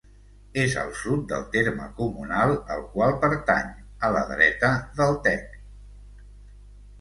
[0.59, 3.69] És al sud del terme comunal al qual pertany,
[4.09, 5.55] a la dreta del Tec.